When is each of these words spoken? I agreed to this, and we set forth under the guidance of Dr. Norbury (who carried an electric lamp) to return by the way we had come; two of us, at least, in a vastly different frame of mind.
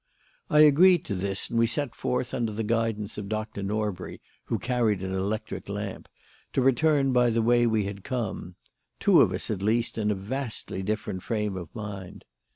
I 0.49 0.61
agreed 0.61 1.05
to 1.05 1.13
this, 1.13 1.47
and 1.51 1.59
we 1.59 1.67
set 1.67 1.93
forth 1.93 2.33
under 2.33 2.51
the 2.51 2.63
guidance 2.63 3.19
of 3.19 3.29
Dr. 3.29 3.61
Norbury 3.61 4.19
(who 4.45 4.57
carried 4.57 5.03
an 5.03 5.13
electric 5.13 5.69
lamp) 5.69 6.09
to 6.53 6.61
return 6.63 7.13
by 7.13 7.29
the 7.29 7.43
way 7.43 7.67
we 7.67 7.83
had 7.85 8.03
come; 8.03 8.55
two 8.99 9.21
of 9.21 9.31
us, 9.31 9.51
at 9.51 9.61
least, 9.61 9.99
in 9.99 10.09
a 10.09 10.15
vastly 10.15 10.81
different 10.81 11.21
frame 11.21 11.55
of 11.55 11.69
mind. 11.75 12.25